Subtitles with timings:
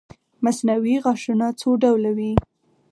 [0.43, 2.31] مصنوعي غاښونه څو ډوله وي